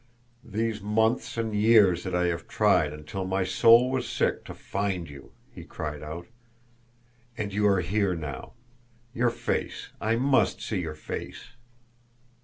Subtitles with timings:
[0.43, 5.07] "These months and years that I have tried until my soul was sick to find
[5.07, 6.25] you!" he cried out.
[7.37, 8.53] "And you are here now!
[9.13, 11.49] Your face I must see your face!"